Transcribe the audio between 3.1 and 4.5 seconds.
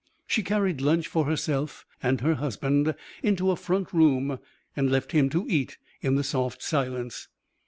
into a front room